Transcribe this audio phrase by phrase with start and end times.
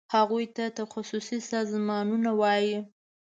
[0.15, 2.77] هغوی ته تخصصي سازمانونه وایي.